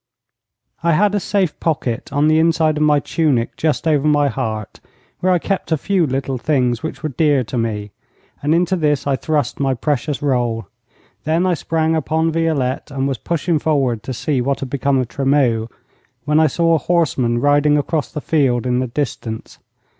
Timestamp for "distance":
18.87-19.59